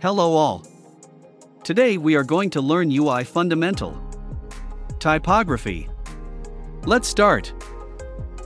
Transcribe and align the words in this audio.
Hello 0.00 0.34
all. 0.34 0.64
Today 1.64 1.98
we 1.98 2.14
are 2.14 2.22
going 2.22 2.50
to 2.50 2.60
learn 2.60 2.88
UI 2.92 3.24
Fundamental. 3.24 4.00
Typography. 5.00 5.88
Let's 6.84 7.08
start. 7.08 7.52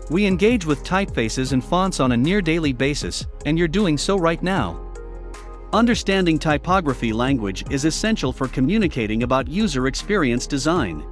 We 0.09 0.25
engage 0.25 0.65
with 0.65 0.83
typefaces 0.83 1.53
and 1.53 1.63
fonts 1.63 2.01
on 2.01 2.13
a 2.13 2.17
near 2.17 2.41
daily 2.41 2.73
basis, 2.73 3.27
and 3.45 3.59
you're 3.59 3.69
doing 3.69 3.99
so 3.99 4.17
right 4.17 4.43
now. 4.43 4.81
Understanding 5.75 6.39
typography 6.39 7.13
language 7.13 7.71
is 7.71 7.85
essential 7.85 8.33
for 8.33 8.49
communicating 8.49 9.23
about 9.23 9.47
user 9.47 9.89
experience 9.89 10.47
design. 10.47 11.05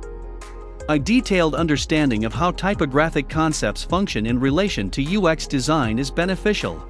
A 0.89 0.99
detailed 0.99 1.55
understanding 1.55 2.25
of 2.25 2.33
how 2.33 2.53
typographic 2.53 3.29
concepts 3.29 3.85
function 3.85 4.25
in 4.25 4.41
relation 4.41 4.89
to 4.89 5.19
UX 5.19 5.47
design 5.47 5.99
is 5.99 6.11
beneficial. 6.11 6.83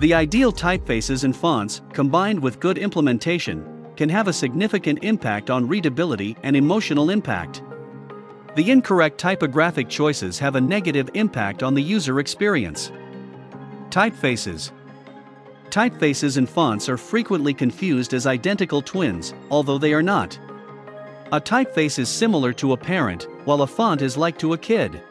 The 0.00 0.14
ideal 0.14 0.50
typefaces 0.50 1.24
and 1.24 1.36
fonts, 1.36 1.82
combined 1.92 2.40
with 2.40 2.58
good 2.58 2.78
implementation, 2.78 3.92
can 3.96 4.08
have 4.08 4.28
a 4.28 4.32
significant 4.32 5.04
impact 5.04 5.50
on 5.50 5.68
readability 5.68 6.38
and 6.42 6.56
emotional 6.56 7.10
impact. 7.10 7.62
The 8.56 8.70
incorrect 8.70 9.18
typographic 9.18 9.90
choices 9.90 10.38
have 10.38 10.56
a 10.56 10.60
negative 10.60 11.10
impact 11.12 11.62
on 11.62 11.74
the 11.74 11.82
user 11.82 12.18
experience. 12.18 12.90
Typefaces 13.90 14.72
Typefaces 15.68 16.38
and 16.38 16.48
fonts 16.48 16.88
are 16.88 16.96
frequently 16.96 17.52
confused 17.52 18.14
as 18.14 18.26
identical 18.26 18.80
twins, 18.80 19.34
although 19.50 19.76
they 19.76 19.92
are 19.92 20.02
not. 20.02 20.38
A 21.32 21.40
typeface 21.40 21.98
is 21.98 22.08
similar 22.08 22.54
to 22.54 22.72
a 22.72 22.76
parent, 22.76 23.28
while 23.44 23.60
a 23.60 23.66
font 23.66 24.00
is 24.00 24.16
like 24.16 24.38
to 24.38 24.54
a 24.54 24.58
kid. 24.58 25.02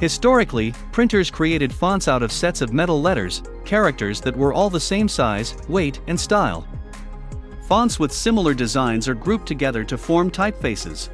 Historically, 0.00 0.72
printers 0.92 1.30
created 1.30 1.72
fonts 1.72 2.06
out 2.06 2.22
of 2.22 2.30
sets 2.30 2.60
of 2.60 2.74
metal 2.74 3.00
letters, 3.00 3.42
characters 3.64 4.20
that 4.20 4.36
were 4.36 4.52
all 4.52 4.68
the 4.68 4.78
same 4.78 5.08
size, 5.08 5.56
weight, 5.68 6.00
and 6.06 6.20
style. 6.20 6.68
Fonts 7.66 7.98
with 7.98 8.12
similar 8.12 8.52
designs 8.52 9.08
are 9.08 9.14
grouped 9.14 9.48
together 9.48 9.84
to 9.84 9.96
form 9.96 10.30
typefaces. 10.30 11.08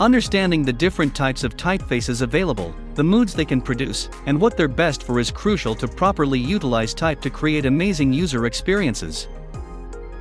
Understanding 0.00 0.62
the 0.62 0.72
different 0.72 1.14
types 1.14 1.44
of 1.44 1.56
typefaces 1.56 2.22
available, 2.22 2.74
the 2.94 3.04
moods 3.04 3.34
they 3.34 3.44
can 3.44 3.62
produce, 3.62 4.10
and 4.26 4.38
what 4.38 4.56
they're 4.56 4.68
best 4.68 5.04
for 5.04 5.20
is 5.20 5.30
crucial 5.30 5.74
to 5.76 5.86
properly 5.86 6.40
utilize 6.40 6.92
type 6.92 7.20
to 7.20 7.30
create 7.30 7.66
amazing 7.66 8.12
user 8.12 8.46
experiences. 8.46 9.28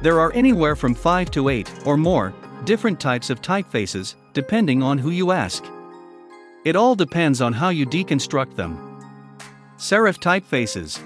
There 0.03 0.19
are 0.19 0.31
anywhere 0.33 0.75
from 0.75 0.93
5 0.93 1.31
to 1.31 1.49
8, 1.49 1.69
or 1.85 1.97
more, 1.97 2.31
different 2.63 2.99
types 2.99 3.31
of 3.31 3.41
typefaces, 3.41 4.15
depending 4.33 4.83
on 4.83 4.99
who 4.99 5.09
you 5.09 5.31
ask. 5.31 5.65
It 6.65 6.75
all 6.75 6.95
depends 6.95 7.41
on 7.41 7.53
how 7.53 7.69
you 7.69 7.85
deconstruct 7.85 8.55
them. 8.55 8.75
Serif 9.77 10.17
typefaces 10.17 10.99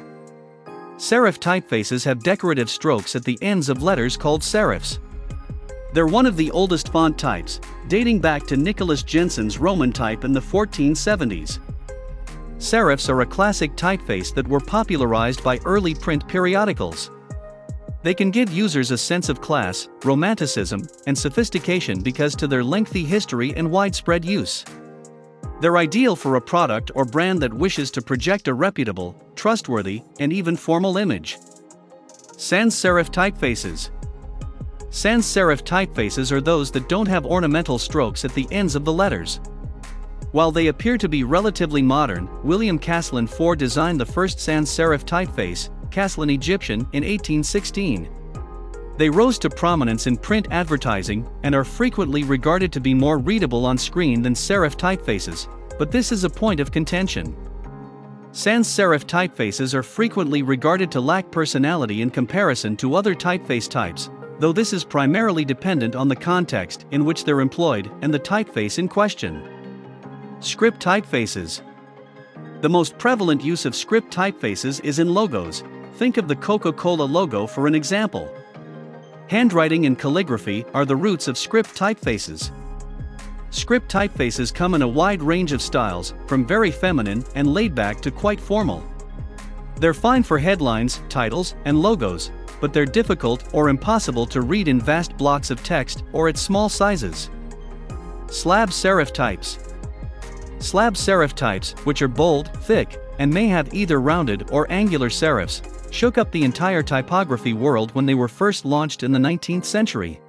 Serif 0.96 1.38
typefaces 1.38 2.06
have 2.06 2.24
decorative 2.24 2.70
strokes 2.70 3.14
at 3.14 3.26
the 3.26 3.38
ends 3.42 3.68
of 3.68 3.84
letters 3.84 4.16
called 4.16 4.42
serifs. 4.42 5.00
They're 5.94 6.08
one 6.08 6.26
of 6.26 6.38
the 6.38 6.50
oldest 6.52 6.94
font 6.94 7.18
types, 7.18 7.60
dating 7.90 8.22
back 8.22 8.48
to 8.48 8.56
Nicholas 8.56 9.04
Jenson's 9.04 9.58
Roman 9.58 9.92
type 9.92 10.24
in 10.24 10.32
the 10.32 10.40
1470s. 10.40 11.60
Serifs 12.58 13.10
are 13.10 13.22
a 13.22 13.26
classic 13.26 13.76
typeface 13.76 14.34
that 14.36 14.48
were 14.48 14.62
popularized 14.62 15.44
by 15.44 15.58
early 15.66 15.94
print 15.94 16.26
periodicals. 16.26 17.12
They 18.02 18.14
can 18.14 18.32
give 18.32 18.50
users 18.50 18.92
a 18.92 18.98
sense 18.98 19.28
of 19.28 19.42
class, 19.42 19.90
romanticism, 20.06 20.88
and 21.06 21.18
sophistication 21.18 22.00
because 22.02 22.34
to 22.38 22.48
their 22.48 22.64
lengthy 22.64 23.04
history 23.04 23.54
and 23.58 23.70
widespread 23.70 24.24
use. 24.24 24.64
They're 25.62 25.78
ideal 25.78 26.16
for 26.16 26.36
a 26.36 26.42
product 26.42 26.92
or 26.96 27.06
brand 27.06 27.42
that 27.42 27.54
wishes 27.54 27.92
to 27.92 28.02
project 28.02 28.48
a 28.48 28.54
reputable, 28.54 29.16
trustworthy, 29.36 30.04
and 30.20 30.32
even 30.32 30.56
formal 30.56 30.98
image. 30.98 31.38
Sans 32.38 32.74
serif 32.74 33.10
typefaces. 33.12 33.90
Sans 34.90 35.26
serif 35.26 35.64
typefaces 35.64 36.32
are 36.32 36.42
those 36.42 36.72
that 36.72 36.90
don't 36.90 37.08
have 37.08 37.26
ornamental 37.26 37.78
strokes 37.78 38.24
at 38.24 38.34
the 38.34 38.48
ends 38.52 38.76
of 38.76 38.86
the 38.86 38.94
letters. 38.94 39.40
While 40.32 40.52
they 40.52 40.68
appear 40.68 40.98
to 40.98 41.10
be 41.10 41.24
relatively 41.24 41.82
modern, 41.82 42.30
William 42.44 42.80
Caslon 42.80 43.28
IV 43.28 43.58
designed 43.58 44.00
the 44.00 44.06
first 44.06 44.40
sans 44.40 44.70
serif 44.70 45.04
typeface, 45.04 45.70
Caslon 45.90 46.32
Egyptian, 46.32 46.82
in 46.94 47.04
1816. 47.04 48.08
They 49.00 49.10
rose 49.10 49.40
to 49.40 49.50
prominence 49.50 50.08
in 50.08 50.18
print 50.18 50.50
advertising 50.52 51.26
and 51.44 51.56
are 51.56 51.64
frequently 51.64 52.26
regarded 52.26 52.74
to 52.74 52.82
be 52.82 52.94
more 52.94 53.18
readable 53.18 53.66
on 53.66 53.78
screen 53.78 54.22
than 54.22 54.34
serif 54.34 54.76
typefaces, 54.76 55.48
but 55.78 55.90
this 55.90 56.12
is 56.12 56.26
a 56.26 56.30
point 56.30 56.60
of 56.60 56.74
contention. 56.74 57.34
Sans 58.34 58.68
serif 58.68 59.06
typefaces 59.06 59.74
are 59.74 59.84
frequently 59.84 60.42
regarded 60.42 60.92
to 60.92 61.00
lack 61.00 61.32
personality 61.32 62.02
in 62.02 62.10
comparison 62.10 62.76
to 62.76 62.96
other 62.96 63.16
typeface 63.16 63.70
types, 63.70 64.10
though 64.38 64.52
this 64.52 64.74
is 64.74 64.84
primarily 64.84 65.46
dependent 65.46 65.96
on 65.96 66.10
the 66.10 66.16
context 66.18 66.86
in 66.92 67.06
which 67.06 67.24
they're 67.24 67.40
employed 67.40 67.90
and 68.02 68.14
the 68.14 68.20
typeface 68.20 68.80
in 68.80 68.90
question. 68.90 69.42
Script 70.42 70.84
typefaces. 70.84 71.62
The 72.60 72.70
most 72.70 72.98
prevalent 72.98 73.46
use 73.46 73.64
of 73.66 73.78
script 73.78 74.14
typefaces 74.14 74.84
is 74.84 75.00
in 75.00 75.14
logos. 75.14 75.64
Think 75.94 76.18
of 76.18 76.28
the 76.28 76.36
Coca 76.36 76.74
Cola 76.74 77.04
logo 77.04 77.48
for 77.48 77.66
an 77.66 77.76
example. 77.76 78.30
Handwriting 79.30 79.86
and 79.86 79.98
calligraphy 79.98 80.66
are 80.74 80.86
the 80.86 80.96
roots 80.96 81.28
of 81.28 81.38
script 81.38 81.76
typefaces. 81.76 82.50
Script 83.52 83.88
typefaces 83.92 84.52
come 84.52 84.74
in 84.74 84.82
a 84.82 84.88
wide 84.88 85.22
range 85.22 85.52
of 85.52 85.62
styles, 85.62 86.16
from 86.26 86.48
very 86.48 86.72
feminine 86.72 87.24
and 87.36 87.54
laid 87.54 87.76
back 87.76 88.02
to 88.02 88.10
quite 88.10 88.42
formal. 88.42 88.84
They're 89.76 89.94
fine 89.94 90.24
for 90.24 90.40
headlines, 90.40 91.04
titles, 91.10 91.54
and 91.66 91.80
logos, 91.80 92.32
but 92.60 92.74
they're 92.74 92.88
difficult 92.88 93.44
or 93.54 93.70
impossible 93.70 94.26
to 94.26 94.42
read 94.42 94.68
in 94.68 94.82
vast 94.82 95.16
blocks 95.16 95.52
of 95.52 95.62
text 95.62 96.04
or 96.12 96.28
at 96.28 96.36
small 96.36 96.68
sizes. 96.68 97.30
Slab 98.32 98.72
serif 98.72 99.14
types. 99.14 99.60
Slab 100.58 100.96
serif 100.96 101.34
types, 101.34 101.74
which 101.84 102.02
are 102.02 102.08
bold, 102.08 102.52
thick, 102.64 103.00
and 103.20 103.32
may 103.32 103.48
have 103.48 103.76
either 103.76 104.02
rounded 104.02 104.50
or 104.52 104.66
angular 104.72 105.10
serifs, 105.10 105.62
shook 105.92 106.18
up 106.18 106.32
the 106.32 106.44
entire 106.44 106.84
typography 106.84 107.54
world 107.54 107.94
when 107.96 108.06
they 108.06 108.16
were 108.16 108.28
first 108.28 108.66
launched 108.66 109.04
in 109.04 109.12
the 109.12 109.20
19th 109.20 109.66
century. 109.66 110.20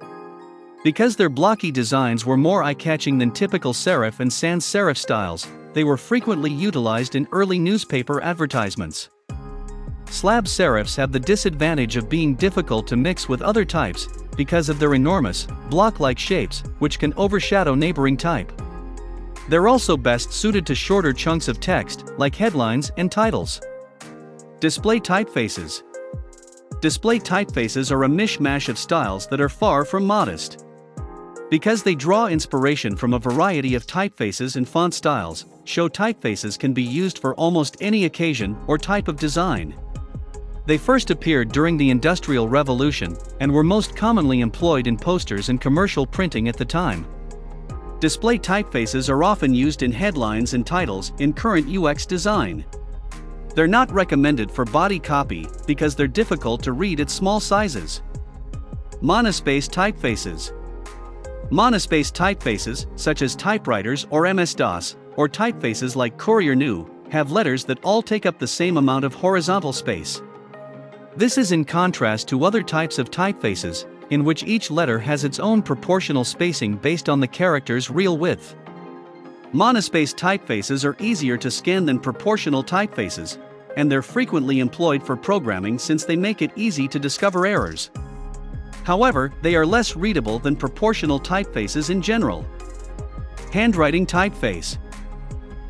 Because 0.83 1.15
their 1.15 1.29
blocky 1.29 1.71
designs 1.71 2.25
were 2.25 2.37
more 2.37 2.63
eye-catching 2.63 3.17
than 3.17 3.31
typical 3.31 3.71
serif 3.71 4.19
and 4.19 4.31
sans 4.31 4.65
serif 4.65 4.97
styles, 4.97 5.47
they 5.73 5.83
were 5.83 5.97
frequently 5.97 6.51
utilized 6.51 7.15
in 7.15 7.27
early 7.31 7.59
newspaper 7.59 8.21
advertisements. 8.21 9.09
Slab 10.09 10.45
serifs 10.45 10.97
have 10.97 11.11
the 11.11 11.19
disadvantage 11.19 11.95
of 11.95 12.09
being 12.09 12.35
difficult 12.35 12.87
to 12.87 12.97
mix 12.97 13.29
with 13.29 13.41
other 13.41 13.63
types 13.63 14.07
because 14.35 14.69
of 14.69 14.79
their 14.79 14.93
enormous, 14.93 15.47
block-like 15.69 16.19
shapes, 16.19 16.63
which 16.79 16.99
can 16.99 17.13
overshadow 17.13 17.75
neighboring 17.75 18.17
type. 18.17 18.51
They're 19.49 19.67
also 19.67 19.95
best 19.95 20.31
suited 20.33 20.65
to 20.65 20.75
shorter 20.75 21.13
chunks 21.13 21.47
of 21.47 21.59
text, 21.59 22.05
like 22.17 22.35
headlines 22.35 22.91
and 22.97 23.11
titles. 23.11 23.61
Display 24.61 24.99
typefaces. 24.99 25.81
Display 26.81 27.17
typefaces 27.17 27.91
are 27.91 28.03
a 28.03 28.07
mishmash 28.07 28.69
of 28.69 28.77
styles 28.77 29.25
that 29.29 29.41
are 29.41 29.49
far 29.49 29.83
from 29.83 30.05
modest. 30.05 30.67
Because 31.49 31.81
they 31.81 31.95
draw 31.95 32.27
inspiration 32.27 32.95
from 32.95 33.15
a 33.15 33.19
variety 33.19 33.73
of 33.73 33.87
typefaces 33.87 34.57
and 34.57 34.69
font 34.69 34.93
styles, 34.93 35.45
show 35.63 35.89
typefaces 35.89 36.59
can 36.59 36.73
be 36.73 36.83
used 36.83 37.17
for 37.17 37.33
almost 37.37 37.77
any 37.81 38.05
occasion 38.05 38.55
or 38.67 38.77
type 38.77 39.07
of 39.07 39.17
design. 39.17 39.73
They 40.67 40.77
first 40.77 41.09
appeared 41.09 41.51
during 41.51 41.75
the 41.75 41.89
Industrial 41.89 42.47
Revolution 42.47 43.17
and 43.39 43.51
were 43.51 43.63
most 43.63 43.95
commonly 43.95 44.41
employed 44.41 44.85
in 44.85 44.95
posters 44.95 45.49
and 45.49 45.59
commercial 45.59 46.05
printing 46.05 46.47
at 46.47 46.55
the 46.55 46.65
time. 46.65 47.07
Display 47.99 48.37
typefaces 48.37 49.09
are 49.09 49.23
often 49.23 49.55
used 49.55 49.81
in 49.81 49.91
headlines 49.91 50.53
and 50.53 50.67
titles 50.67 51.13
in 51.17 51.33
current 51.33 51.67
UX 51.67 52.05
design. 52.05 52.63
They're 53.53 53.67
not 53.67 53.91
recommended 53.91 54.49
for 54.49 54.65
body 54.65 54.99
copy 54.99 55.47
because 55.67 55.95
they're 55.95 56.07
difficult 56.07 56.63
to 56.63 56.71
read 56.71 56.99
at 56.99 57.09
small 57.09 57.39
sizes. 57.39 58.01
Monospace 59.01 59.69
typefaces. 59.69 60.53
Monospace 61.49 62.11
typefaces, 62.13 62.87
such 62.97 63.21
as 63.21 63.35
typewriters 63.35 64.07
or 64.09 64.31
MS-DOS, 64.33 64.95
or 65.17 65.27
typefaces 65.27 65.95
like 65.95 66.17
Courier 66.17 66.55
New, 66.55 66.89
have 67.09 67.31
letters 67.31 67.65
that 67.65 67.83
all 67.83 68.01
take 68.01 68.25
up 68.25 68.39
the 68.39 68.47
same 68.47 68.77
amount 68.77 69.03
of 69.03 69.13
horizontal 69.13 69.73
space. 69.73 70.21
This 71.17 71.37
is 71.37 71.51
in 71.51 71.65
contrast 71.65 72.29
to 72.29 72.45
other 72.45 72.63
types 72.63 72.97
of 72.99 73.11
typefaces, 73.11 73.85
in 74.11 74.23
which 74.23 74.43
each 74.43 74.71
letter 74.71 74.97
has 74.97 75.25
its 75.25 75.39
own 75.39 75.61
proportional 75.61 76.23
spacing 76.23 76.77
based 76.77 77.09
on 77.09 77.19
the 77.19 77.27
character's 77.27 77.89
real 77.89 78.17
width. 78.17 78.55
Monospace 79.53 80.15
typefaces 80.15 80.85
are 80.85 80.95
easier 81.03 81.35
to 81.35 81.51
scan 81.51 81.85
than 81.85 81.99
proportional 81.99 82.63
typefaces, 82.63 83.37
and 83.75 83.91
they're 83.91 84.01
frequently 84.01 84.59
employed 84.59 85.03
for 85.03 85.17
programming 85.17 85.77
since 85.77 86.05
they 86.05 86.15
make 86.15 86.41
it 86.41 86.51
easy 86.55 86.87
to 86.87 86.97
discover 86.97 87.45
errors. 87.45 87.91
However, 88.85 89.33
they 89.41 89.55
are 89.55 89.65
less 89.65 89.97
readable 89.97 90.39
than 90.39 90.55
proportional 90.55 91.19
typefaces 91.19 91.89
in 91.89 92.01
general. 92.01 92.45
Handwriting 93.51 94.05
typeface. 94.05 94.77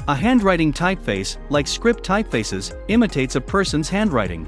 A 0.08 0.14
handwriting 0.14 0.72
typeface, 0.72 1.38
like 1.50 1.66
script 1.66 2.04
typefaces, 2.06 2.80
imitates 2.88 3.36
a 3.36 3.42
person's 3.42 3.90
handwriting. 3.90 4.48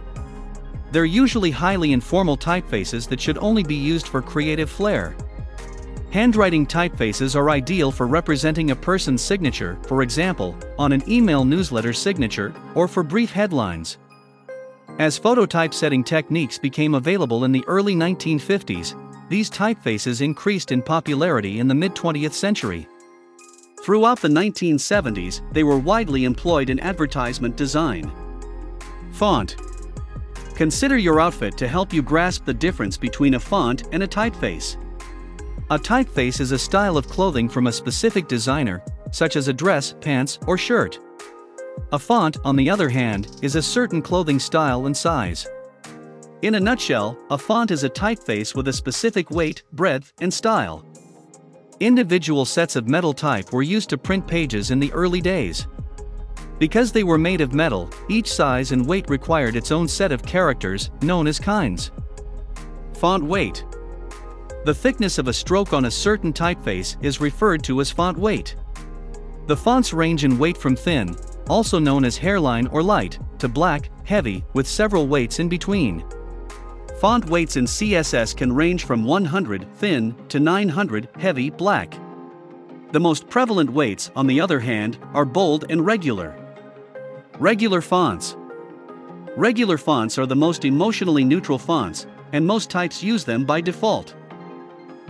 They're 0.91 1.05
usually 1.05 1.49
highly 1.49 1.91
informal 1.91 2.37
typefaces 2.37 3.09
that 3.09 3.19
should 3.19 3.39
only 3.39 3.63
be 3.63 3.75
used 3.75 4.07
for 4.07 4.21
creative 4.21 4.69
flair. 4.69 5.15
Handwriting 6.13 6.67
typefaces 6.67 7.35
are 7.35 7.49
ideal 7.49 7.91
for 7.91 8.05
representing 8.05 8.69
a 8.69 8.75
person's 8.75 9.19
signature, 9.19 9.79
for 9.87 10.03
example, 10.03 10.55
on 10.77 10.91
an 10.91 11.01
email 11.09 11.43
newsletter 11.43 11.91
signature, 11.91 12.53
or 12.75 12.87
for 12.87 13.01
brief 13.01 13.31
headlines. 13.31 13.97
As 14.99 15.19
phototypesetting 15.19 16.05
techniques 16.05 16.59
became 16.59 16.93
available 16.93 17.45
in 17.45 17.51
the 17.51 17.65
early 17.65 17.95
1950s, 17.95 18.93
these 19.27 19.49
typefaces 19.49 20.21
increased 20.21 20.71
in 20.71 20.83
popularity 20.83 21.57
in 21.57 21.67
the 21.67 21.73
mid 21.73 21.95
20th 21.95 22.33
century. 22.33 22.87
Throughout 23.83 24.21
the 24.21 24.27
1970s, 24.27 25.41
they 25.51 25.63
were 25.63 25.79
widely 25.79 26.25
employed 26.25 26.69
in 26.69 26.79
advertisement 26.79 27.55
design. 27.55 28.11
Font 29.13 29.55
Consider 30.53 30.99
your 30.99 31.19
outfit 31.19 31.57
to 31.57 31.67
help 31.67 31.91
you 31.91 32.03
grasp 32.03 32.45
the 32.45 32.53
difference 32.53 32.97
between 32.97 33.33
a 33.33 33.39
font 33.39 33.85
and 33.91 34.03
a 34.03 34.07
typeface. 34.07 34.77
A 35.73 35.79
typeface 35.79 36.39
is 36.39 36.51
a 36.51 36.59
style 36.59 36.97
of 36.97 37.09
clothing 37.09 37.49
from 37.49 37.65
a 37.65 37.71
specific 37.71 38.27
designer, 38.27 38.83
such 39.11 39.35
as 39.35 39.47
a 39.47 39.53
dress, 39.53 39.95
pants, 40.01 40.37
or 40.45 40.55
shirt. 40.55 40.99
A 41.91 41.97
font, 41.97 42.37
on 42.45 42.55
the 42.55 42.69
other 42.69 42.89
hand, 42.89 43.39
is 43.41 43.55
a 43.55 43.61
certain 43.63 43.99
clothing 43.99 44.37
style 44.37 44.85
and 44.85 44.95
size. 44.95 45.47
In 46.43 46.53
a 46.53 46.59
nutshell, 46.59 47.17
a 47.31 47.39
font 47.39 47.71
is 47.71 47.83
a 47.83 47.89
typeface 47.89 48.53
with 48.53 48.67
a 48.67 48.73
specific 48.73 49.31
weight, 49.31 49.63
breadth, 49.73 50.13
and 50.21 50.31
style. 50.31 50.85
Individual 51.79 52.45
sets 52.45 52.75
of 52.75 52.87
metal 52.87 53.11
type 53.11 53.51
were 53.51 53.63
used 53.63 53.89
to 53.89 53.97
print 53.97 54.27
pages 54.27 54.69
in 54.69 54.79
the 54.79 54.93
early 54.93 55.21
days. 55.21 55.65
Because 56.59 56.91
they 56.91 57.03
were 57.03 57.17
made 57.17 57.41
of 57.41 57.55
metal, 57.55 57.89
each 58.09 58.31
size 58.31 58.73
and 58.73 58.85
weight 58.85 59.09
required 59.09 59.55
its 59.55 59.71
own 59.71 59.87
set 59.87 60.11
of 60.11 60.23
characters, 60.23 60.91
known 61.01 61.25
as 61.25 61.39
kinds. 61.39 61.89
Font 62.93 63.23
weight 63.23 63.65
the 64.65 64.73
thickness 64.73 65.17
of 65.17 65.27
a 65.27 65.33
stroke 65.33 65.73
on 65.73 65.85
a 65.85 65.91
certain 65.91 66.31
typeface 66.31 66.95
is 67.03 67.19
referred 67.19 67.63
to 67.65 67.81
as 67.81 67.91
font 67.91 68.17
weight. 68.17 68.55
The 69.47 69.57
fonts 69.57 69.91
range 69.91 70.23
in 70.23 70.37
weight 70.37 70.55
from 70.55 70.75
thin, 70.75 71.17
also 71.49 71.79
known 71.79 72.05
as 72.05 72.15
hairline 72.15 72.67
or 72.67 72.81
light, 72.81 73.19
to 73.39 73.49
black, 73.49 73.89
heavy, 74.05 74.45
with 74.53 74.65
several 74.65 75.07
weights 75.07 75.39
in 75.39 75.49
between. 75.49 76.05
Font 77.01 77.25
weights 77.25 77.57
in 77.57 77.65
CSS 77.65 78.35
can 78.37 78.53
range 78.53 78.85
from 78.85 79.03
100 79.03 79.67
thin 79.75 80.15
to 80.29 80.39
900 80.39 81.09
heavy 81.17 81.49
black. 81.49 81.99
The 82.93 83.01
most 83.01 83.27
prevalent 83.27 83.69
weights, 83.69 84.11
on 84.15 84.27
the 84.27 84.39
other 84.39 84.61
hand, 84.61 84.97
are 85.13 85.25
bold 85.25 85.65
and 85.69 85.85
regular. 85.85 86.37
Regular 87.37 87.81
fonts. 87.81 88.37
Regular 89.35 89.77
fonts 89.77 90.17
are 90.17 90.25
the 90.25 90.35
most 90.35 90.63
emotionally 90.63 91.25
neutral 91.25 91.57
fonts, 91.57 92.07
and 92.31 92.45
most 92.45 92.69
types 92.69 93.03
use 93.03 93.25
them 93.25 93.43
by 93.43 93.59
default. 93.59 94.15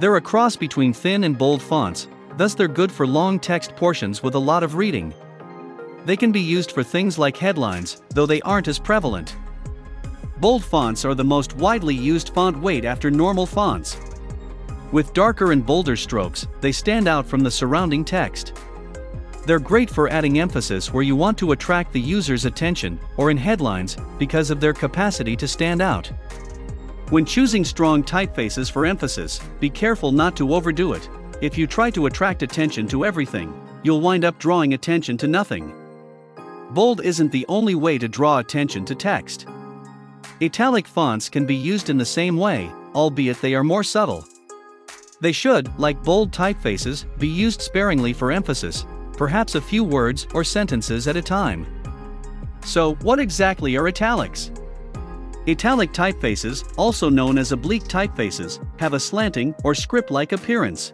They're 0.03 0.17
a 0.17 0.21
cross 0.21 0.57
between 0.57 0.91
thin 0.91 1.23
and 1.23 1.38
bold 1.38 1.61
fonts, 1.61 2.09
thus 2.35 2.55
they're 2.55 2.67
good 2.67 2.91
for 2.91 3.07
long 3.07 3.39
text 3.39 3.73
portions 3.77 4.21
with 4.21 4.35
a 4.35 4.38
lot 4.38 4.61
of 4.61 4.75
reading. 4.75 5.13
They 6.03 6.17
can 6.17 6.29
be 6.29 6.41
used 6.41 6.73
for 6.73 6.83
things 6.83 7.17
like 7.17 7.38
headlines, 7.38 8.01
though 8.09 8.25
they 8.25 8.41
aren't 8.41 8.67
as 8.67 8.79
prevalent. 8.79 9.38
Bold 10.41 10.65
fonts 10.65 11.05
are 11.05 11.15
the 11.15 11.23
most 11.23 11.55
widely 11.55 11.95
used 11.95 12.33
font 12.33 12.59
weight 12.59 12.83
after 12.83 13.09
normal 13.09 13.45
fonts. 13.45 13.95
With 14.91 15.13
darker 15.13 15.53
and 15.53 15.65
bolder 15.65 15.95
strokes, 15.95 16.47
they 16.59 16.73
stand 16.73 17.07
out 17.07 17.25
from 17.25 17.39
the 17.39 17.50
surrounding 17.50 18.03
text. 18.03 18.59
They're 19.45 19.57
great 19.57 19.89
for 19.89 20.09
adding 20.09 20.38
emphasis 20.38 20.91
where 20.91 21.03
you 21.03 21.15
want 21.15 21.38
to 21.38 21.53
attract 21.53 21.94
the 21.94 22.01
user's 22.01 22.44
attention, 22.44 23.00
or 23.15 23.31
in 23.31 23.38
headlines, 23.38 23.95
because 24.19 24.50
of 24.50 24.59
their 24.59 24.73
capacity 24.73 25.38
to 25.38 25.47
stand 25.47 25.81
out. 25.81 26.11
When 27.13 27.25
choosing 27.25 27.63
strong 27.63 28.01
typefaces 28.01 28.71
for 28.71 28.88
emphasis, 28.88 29.39
be 29.60 29.69
careful 29.69 30.12
not 30.12 30.36
to 30.38 30.56
overdo 30.56 30.94
it. 30.94 31.07
If 31.42 31.60
you 31.60 31.68
try 31.68 31.92
to 31.92 32.07
attract 32.07 32.42
attention 32.42 32.88
to 32.88 33.06
everything, 33.06 33.54
you'll 33.83 34.01
wind 34.01 34.25
up 34.25 34.39
drawing 34.39 34.74
attention 34.74 35.15
to 35.19 35.27
nothing. 35.27 35.75
Bold 36.71 37.01
isn't 37.06 37.31
the 37.31 37.45
only 37.48 37.75
way 37.75 38.00
to 38.00 38.07
draw 38.07 38.39
attention 38.39 38.83
to 38.86 38.95
text. 38.95 39.45
Italic 40.42 40.88
fonts 40.88 41.30
can 41.30 41.45
be 41.45 41.54
used 41.54 41.92
in 41.92 42.00
the 42.00 42.04
same 42.19 42.36
way, 42.36 42.71
albeit 42.95 43.39
they 43.42 43.54
are 43.54 43.63
more 43.63 43.83
subtle. 43.83 44.25
They 45.21 45.33
should, 45.33 45.69
like 45.77 46.01
bold 46.01 46.31
typefaces, 46.31 47.06
be 47.19 47.27
used 47.27 47.62
sparingly 47.62 48.13
for 48.13 48.31
emphasis, 48.31 48.88
perhaps 49.18 49.54
a 49.54 49.62
few 49.62 49.83
words 49.83 50.25
or 50.33 50.44
sentences 50.44 51.07
at 51.07 51.15
a 51.15 51.21
time. 51.21 51.68
So, 52.65 52.95
what 53.04 53.19
exactly 53.19 53.75
are 53.75 53.88
italics? 53.88 54.50
Italic 55.48 55.92
typefaces, 55.92 56.74
also 56.78 57.10
known 57.10 57.38
as 57.38 57.51
oblique 57.51 57.84
typefaces, 57.84 58.66
have 58.80 58.94
a 58.94 59.00
slanting 59.00 59.54
or 59.63 59.75
script-like 59.75 60.31
appearance. 60.31 60.94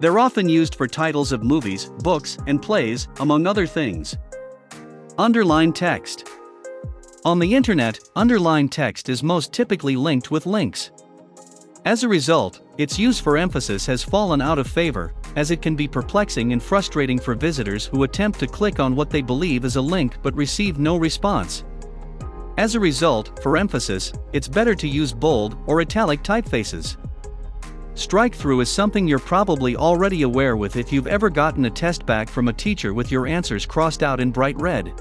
They're 0.00 0.20
often 0.20 0.48
used 0.48 0.76
for 0.76 0.86
titles 0.86 1.32
of 1.32 1.42
movies, 1.42 1.86
books, 2.00 2.38
and 2.46 2.62
plays, 2.62 3.08
among 3.18 3.46
other 3.46 3.66
things. 3.66 4.16
Underline 5.18 5.72
text. 5.72 6.28
On 7.24 7.40
the 7.40 7.52
internet, 7.52 7.98
underlined 8.14 8.70
text 8.70 9.08
is 9.08 9.24
most 9.24 9.52
typically 9.52 9.96
linked 9.96 10.30
with 10.30 10.46
links. 10.46 10.92
As 11.84 12.04
a 12.04 12.08
result, 12.08 12.60
its 12.76 12.98
use 12.98 13.18
for 13.18 13.36
emphasis 13.36 13.86
has 13.86 14.04
fallen 14.04 14.40
out 14.40 14.60
of 14.60 14.68
favor, 14.68 15.14
as 15.34 15.50
it 15.50 15.62
can 15.62 15.74
be 15.74 15.88
perplexing 15.88 16.52
and 16.52 16.62
frustrating 16.62 17.18
for 17.18 17.34
visitors 17.34 17.86
who 17.86 18.04
attempt 18.04 18.38
to 18.38 18.46
click 18.46 18.78
on 18.78 18.94
what 18.94 19.10
they 19.10 19.22
believe 19.22 19.64
is 19.64 19.76
a 19.76 19.80
link 19.80 20.16
but 20.22 20.36
receive 20.36 20.78
no 20.78 20.96
response. 20.96 21.64
As 22.58 22.74
a 22.74 22.80
result, 22.80 23.40
for 23.40 23.56
emphasis, 23.56 24.12
it's 24.32 24.48
better 24.48 24.74
to 24.74 24.88
use 24.88 25.12
bold 25.12 25.56
or 25.68 25.80
italic 25.80 26.24
typefaces. 26.24 26.96
Strike-through 27.94 28.60
is 28.60 28.68
something 28.68 29.06
you're 29.06 29.20
probably 29.20 29.76
already 29.76 30.22
aware 30.22 30.56
with 30.56 30.74
if 30.74 30.92
you've 30.92 31.06
ever 31.06 31.30
gotten 31.30 31.66
a 31.66 31.70
test 31.70 32.04
back 32.04 32.28
from 32.28 32.48
a 32.48 32.52
teacher 32.52 32.94
with 32.94 33.12
your 33.12 33.28
answers 33.28 33.64
crossed 33.64 34.02
out 34.02 34.18
in 34.18 34.32
bright 34.32 34.60
red. 34.60 34.92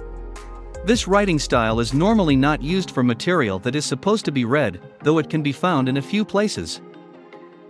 This 0.85 1.07
writing 1.07 1.39
style 1.39 1.79
is 1.79 1.95
normally 1.95 2.35
not 2.35 2.61
used 2.61 2.91
for 2.91 3.01
material 3.01 3.57
that 3.59 3.75
is 3.75 3.85
supposed 3.85 4.25
to 4.25 4.31
be 4.31 4.45
read, 4.45 4.79
though 5.01 5.17
it 5.17 5.27
can 5.27 5.41
be 5.41 5.51
found 5.51 5.89
in 5.89 5.97
a 5.97 6.01
few 6.01 6.23
places. 6.23 6.81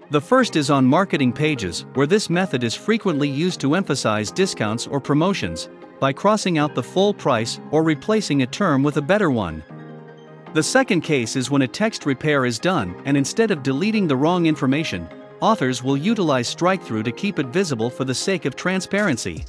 The 0.09 0.19
first 0.19 0.57
is 0.57 0.69
on 0.69 0.85
marketing 0.85 1.31
pages, 1.31 1.85
where 1.93 2.07
this 2.07 2.29
method 2.29 2.65
is 2.65 2.75
frequently 2.75 3.29
used 3.29 3.61
to 3.61 3.75
emphasize 3.75 4.31
discounts 4.31 4.85
or 4.85 4.99
promotions, 4.99 5.69
by 6.01 6.11
crossing 6.11 6.57
out 6.57 6.75
the 6.75 6.83
full 6.83 7.13
price 7.13 7.61
or 7.71 7.83
replacing 7.83 8.41
a 8.41 8.47
term 8.47 8.83
with 8.83 8.97
a 8.97 9.01
better 9.01 9.31
one. 9.31 9.63
The 10.57 10.63
second 10.63 11.01
case 11.01 11.35
is 11.35 11.51
when 11.51 11.61
a 11.61 11.67
text 11.67 12.07
repair 12.07 12.43
is 12.43 12.57
done 12.57 12.99
and 13.05 13.15
instead 13.15 13.51
of 13.51 13.61
deleting 13.61 14.07
the 14.07 14.15
wrong 14.15 14.47
information, 14.47 15.07
authors 15.39 15.83
will 15.83 15.95
utilize 15.95 16.47
strike-through 16.47 17.03
to 17.03 17.11
keep 17.11 17.37
it 17.37 17.45
visible 17.45 17.91
for 17.91 18.05
the 18.05 18.15
sake 18.15 18.45
of 18.45 18.55
transparency. 18.55 19.45